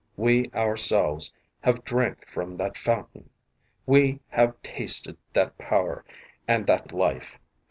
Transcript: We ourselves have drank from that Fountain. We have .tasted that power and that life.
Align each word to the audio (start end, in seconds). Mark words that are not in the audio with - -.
We 0.17 0.49
ourselves 0.55 1.31
have 1.61 1.83
drank 1.83 2.27
from 2.27 2.57
that 2.57 2.75
Fountain. 2.75 3.29
We 3.85 4.19
have 4.29 4.59
.tasted 4.63 5.15
that 5.33 5.59
power 5.59 6.03
and 6.47 6.65
that 6.65 6.91
life. 6.91 7.37